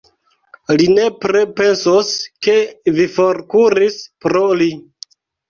[0.79, 2.09] Li nepre pensos,
[2.47, 2.57] ke
[2.97, 4.73] vi forkuris pro li!